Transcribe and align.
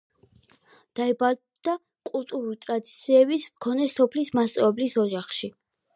დაიბადა 0.99 1.75
კულტურული 2.11 2.59
ტრადიციების 2.67 3.45
მქონე 3.53 3.91
სოფლის 3.93 4.37
მასწავლებლის 4.39 5.01
ოჯახში. 5.05 5.53